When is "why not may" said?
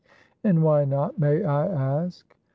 0.63-1.43